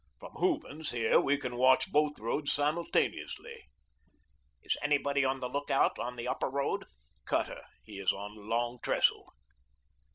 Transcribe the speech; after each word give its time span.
From 0.19 0.31
Hooven's, 0.37 0.89
here, 0.89 1.21
we 1.21 1.37
can 1.37 1.57
watch 1.57 1.91
both 1.91 2.17
roads 2.17 2.51
simultaneously." 2.51 3.65
"Is 4.63 4.75
anybody 4.81 5.23
on 5.23 5.41
the 5.41 5.47
lookout 5.47 5.99
on 5.99 6.15
the 6.15 6.27
Upper 6.27 6.49
Road?" 6.49 6.85
"Cutter. 7.25 7.61
He 7.83 7.99
is 7.99 8.11
on 8.11 8.33
the 8.33 8.41
Long 8.41 8.79
Trestle." 8.81 9.31